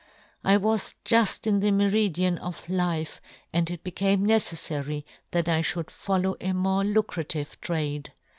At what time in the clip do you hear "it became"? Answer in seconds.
3.69-4.25